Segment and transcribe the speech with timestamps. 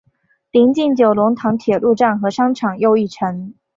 [0.49, 3.53] 邻近九龙塘铁路站和商场又一城。